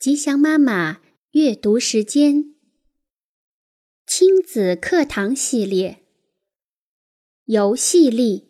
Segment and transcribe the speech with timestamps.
[0.00, 1.02] 吉祥妈妈
[1.32, 2.54] 阅读时间，
[4.06, 6.02] 亲子课堂系列，
[7.44, 8.48] 游戏力。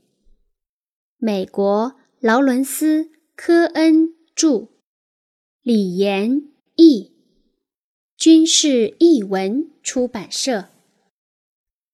[1.17, 3.03] 美国劳伦斯·
[3.35, 4.69] 科恩著，
[5.61, 7.17] 李延译，
[8.17, 10.69] 军事译文出版社。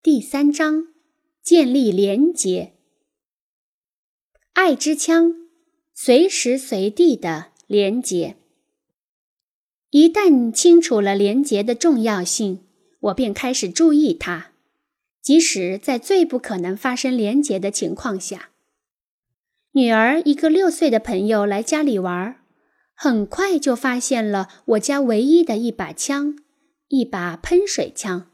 [0.02, 0.88] 第三章：
[1.42, 2.74] 建立连结。
[4.52, 5.48] 爱之枪，
[5.94, 8.36] 随时随地的连结。
[9.90, 12.60] 一旦清楚了廉洁的重要性，
[13.00, 14.52] 我便开始注意它，
[15.22, 18.50] 即使在最不可能发生廉洁的情况下。
[19.72, 22.36] 女儿一个六岁的朋友来家里玩，
[22.94, 26.36] 很快就发现了我家唯一的一把枪，
[26.88, 28.30] 一把喷水枪，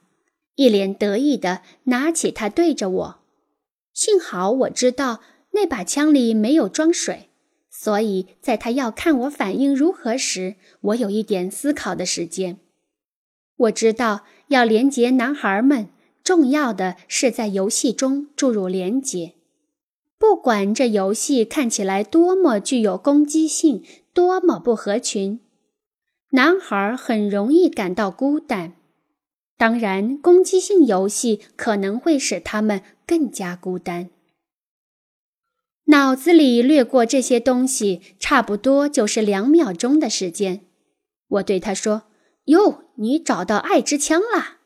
[0.54, 3.18] 一脸得意地拿起它对着我。
[3.92, 7.28] 幸好我知道那把枪里没有装水。
[7.74, 12.58] 所以，在他要看我反应如何时，我有一点思考的时间。
[13.56, 15.88] 我知道，要连接男孩们，
[16.22, 19.32] 重要的是在游戏中注入连接。
[20.18, 25.40] 不管这游戏看起来多么具有攻击性，多么不合群，
[26.32, 28.74] 男孩很容易感到孤单。
[29.56, 34.10] 当然，攻击性游戏可能会使他们更加孤单。
[35.86, 40.60] 脑子里掠过这些东西，差不多就是两秒钟的时间。
[41.28, 42.04] 我对他说
[42.46, 44.58] ：“哟，你找到爱之枪啦！”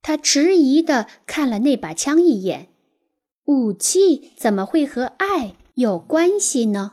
[0.00, 2.68] 他迟疑地看了那把枪一眼。
[3.46, 6.92] 武器怎么会和爱有关系呢？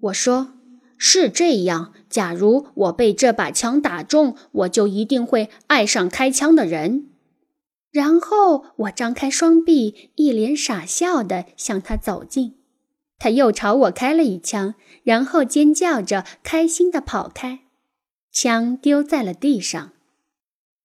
[0.00, 0.54] 我说
[0.98, 1.92] ：“是这样。
[2.10, 7.08] 假如我被这把枪打中，我就一定会爱上开枪的人。”
[7.90, 12.54] 然后我张开双臂，一脸傻笑地向他走近。
[13.18, 17.60] 他又朝我开了一枪，然后尖叫着开心地跑开，
[18.30, 19.92] 枪丢在了地上。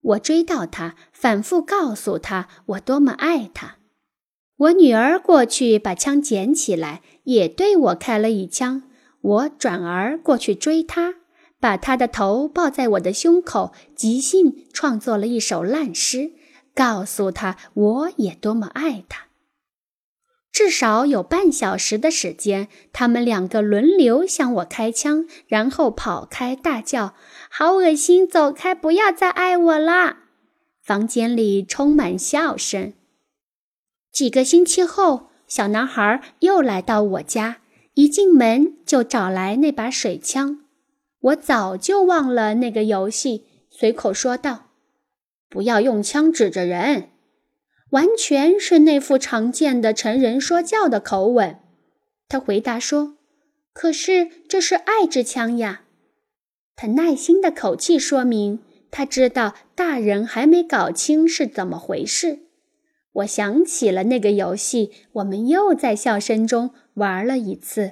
[0.02, 3.78] 我追到他，反复告诉他我多么爱他。
[4.58, 8.84] 我女儿过去把枪捡起来，也对我开了一枪。
[9.22, 11.16] 我转而过去追她，
[11.60, 16.34] 把她的头抱在我的胸口，即兴创作了一首烂诗。
[16.76, 19.28] 告诉他，我也多么爱他。
[20.52, 27.16] 至少有半小时的时间，他们两个轮流向我开枪，然后跑开，大叫
[27.50, 28.28] ：“好恶心！
[28.28, 30.26] 走开，不要再爱我啦！”
[30.84, 32.94] 房间里充满笑声。
[34.12, 37.62] 几个星期后，小男孩又来到我家，
[37.96, 40.60] 一进门就找来那把水枪。
[41.20, 44.63] 我早就忘了那个游戏，随口说道。
[45.54, 47.10] 不要用枪指着人，
[47.92, 51.60] 完全是那副常见的成人说教的口吻。
[52.28, 53.18] 他回答说
[53.72, 55.84] ：“可是这是爱之枪呀。”
[56.76, 62.40] 他耐心的口气说明，他知道大人还没搞清是怎么回事。
[63.12, 67.92] 我想起了那个游戏，我们又在笑声中玩了一次。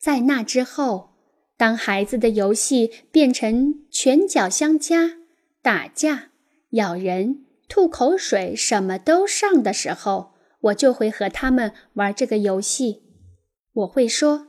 [0.00, 1.10] 在那之后，
[1.56, 5.17] 当孩子的游戏变成拳脚相加。
[5.68, 6.30] 打架、
[6.70, 13.02] 咬人、吐口水，什么都上的时候，我就会和他们玩这个游戏。
[13.74, 14.48] 我会说：“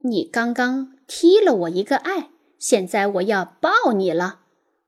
[0.00, 4.40] 你刚刚踢了我一个爱，现在我要抱你了。”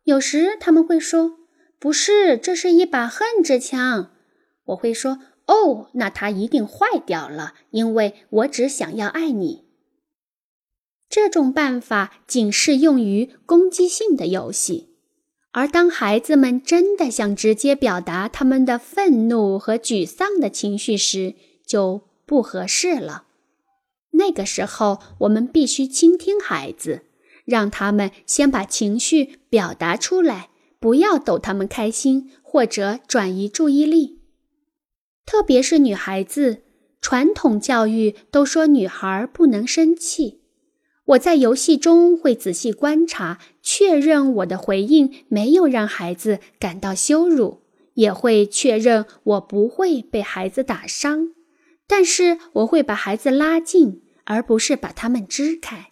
[0.05, 1.41] 有时他们会说
[1.79, 4.11] ：“不是，这是一把恨之枪。”
[4.69, 9.67] 我会说：“哦，那它一定坏掉了，因为我只想要爱你。”
[11.11, 14.89] 这种办法仅适用于攻击性的游戏。
[15.53, 21.35] 而当孩子们真的想直接表达他们的愤怒和沮丧的情绪时，
[21.67, 23.25] 就不合适了。
[24.13, 27.03] 那个时候，我们必须倾听孩子，
[27.45, 34.21] 让他们先把情绪表达出来，不要逗他们开心或者转移注意力。
[35.25, 36.63] 特别是女孩子，
[37.01, 40.42] 传统教育都说女孩不能生气。
[41.07, 47.63] 我在游戏中会仔细观察，确认我的回应没有让孩子感到羞辱，
[47.95, 51.31] 也会确认我不会被孩子打伤。
[51.89, 55.91] 但是我会把孩子拉近，而不是把他们支开。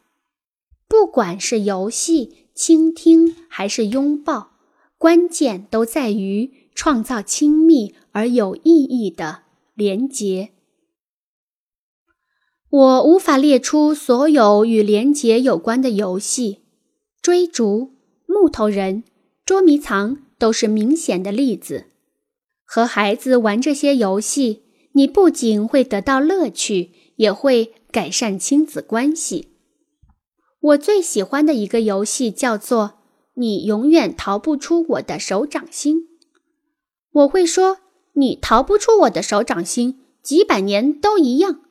[0.88, 4.52] 不管是游戏、倾听还是拥抱，
[4.96, 9.43] 关键都在于创造亲密而有意义的
[9.75, 10.50] 连结。
[12.70, 16.61] 我无法列出所有与连结有关的游戏，
[17.20, 17.90] 追逐、
[18.26, 19.02] 木头人、
[19.44, 21.87] 捉迷藏都是明显的例子。
[22.64, 24.62] 和孩子玩这些游戏，
[24.93, 29.49] 你不仅会得到乐趣，也会改善亲子关系。
[30.61, 33.00] 我最喜欢的一个游戏叫做
[33.34, 36.06] “你永远逃不出我的手掌心”。
[37.11, 37.78] 我会说
[38.14, 41.62] ：“你逃不出我的手掌心，几百年都一样。”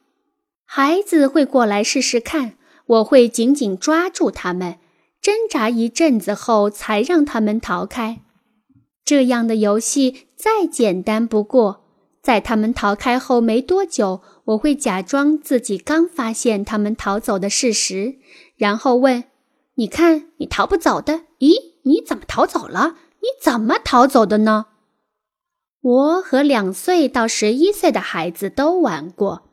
[0.72, 2.54] 孩子会过来试试看，
[2.86, 4.78] 我会紧紧抓住他们，
[5.20, 8.22] 挣扎一阵子后才让他们逃开。
[9.04, 11.86] 这样的游戏再简单不过。
[12.22, 18.20] 在他们逃开后没多久，我会假装自己刚发现他们逃走的事实，
[18.56, 19.24] 然后问
[19.74, 21.22] ：“你看，你逃不走的。
[21.40, 22.98] 咦，你怎么逃走了？
[23.22, 24.68] 你怎么逃走的呢？”
[25.82, 29.49] 我和两岁到十一岁的孩子都玩过。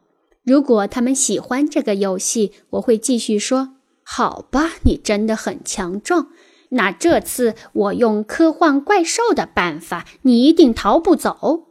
[0.46, 3.74] 如果他们喜欢这个游戏，我会继续说
[4.06, 6.28] ：“好吧，你真的很强壮。
[6.70, 11.64] 那这次我用科幻怪兽的办法，你一定逃不走。”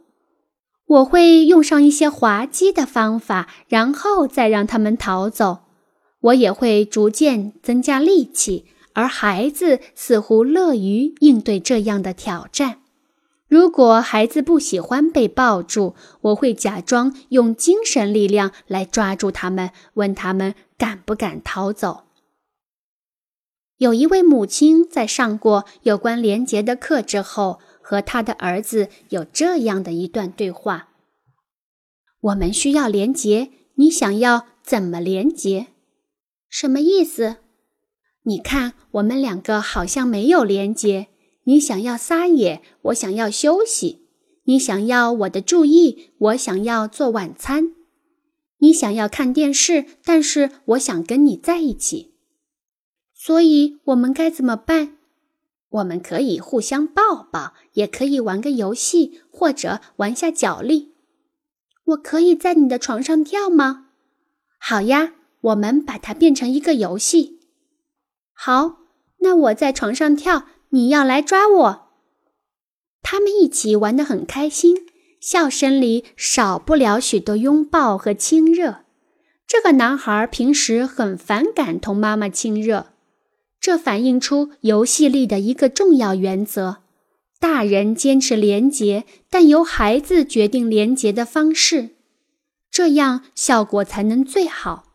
[0.88, 5.60] 我会用上一些滑稽的方法，然后再让他们逃走。
[6.20, 12.80] 我也会逐渐增加力气，而孩子似乎乐于应对这样的挑战。
[13.48, 22.04] 如果孩子不喜欢被抱住，我会假装用精神力量来抓住他们，问他们敢不敢逃走。
[23.78, 27.60] 有一位母亲在上过有关廉洁的课之后。
[27.88, 30.88] 和他的儿子有这样的一段对话
[32.18, 35.68] ：“我们需要连结，你想要怎么连结？
[36.48, 37.36] 什么意思？
[38.24, 41.06] 你看，我们两个好像没有连结。
[41.46, 44.00] 你想要撒野，我想要休息；
[44.44, 47.72] 你想要我的注意，我想要做晚餐；
[48.58, 52.14] 你想要看电视，但是我想跟你在一起。
[53.14, 54.98] 所以，我们该怎么办？”
[55.68, 60.94] 我们可以互相抱抱，也可以玩个游戏，或者玩下脚力。
[61.84, 63.88] 我可以在你的床上跳吗？
[64.58, 67.40] 好呀，我们把它变成一个游戏。
[68.32, 68.78] 好，
[69.18, 71.88] 那我在床上跳，你要来抓我。
[73.02, 74.76] 他们一起玩得很开心，
[75.20, 78.84] 笑声里少不了许多拥抱和亲热。
[79.46, 82.88] 这个男孩平时很反感同妈妈亲热。
[83.60, 86.78] 这反映出游戏里的一个重要原则：
[87.38, 91.90] 大人坚持廉洁，但由孩子决定廉洁的方式，
[92.70, 94.94] 这样效果才能最好。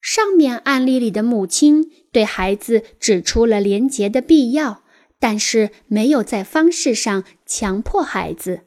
[0.00, 4.82] 上面案例里的母亲对孩子指出了廉洁的必要，
[5.20, 8.60] 但是没有在方式上强迫孩子。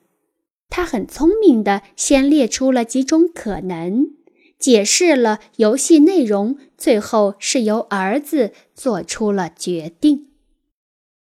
[0.69, 4.07] 他很聪明的先列出了几种可能。
[4.57, 10.30] 解释了游戏内容，最后是由儿子做出了决定。